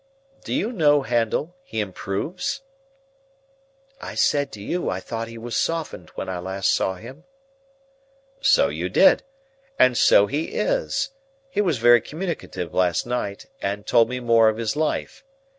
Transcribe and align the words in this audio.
Do 0.43 0.51
you 0.51 0.71
know, 0.71 1.03
Handel, 1.03 1.55
he 1.63 1.79
improves?" 1.79 2.61
"I 4.01 4.15
said 4.15 4.51
to 4.53 4.59
you 4.59 4.89
I 4.89 4.99
thought 4.99 5.27
he 5.27 5.37
was 5.37 5.55
softened 5.55 6.09
when 6.15 6.27
I 6.27 6.39
last 6.39 6.73
saw 6.73 6.95
him." 6.95 7.23
"So 8.41 8.67
you 8.69 8.89
did. 8.89 9.21
And 9.77 9.95
so 9.95 10.25
he 10.25 10.53
is. 10.55 11.11
He 11.51 11.61
was 11.61 11.77
very 11.77 12.01
communicative 12.01 12.73
last 12.73 13.05
night, 13.05 13.45
and 13.61 13.85
told 13.85 14.09
me 14.09 14.19
more 14.19 14.49
of 14.49 14.57
his 14.57 14.75
life. 14.75 15.23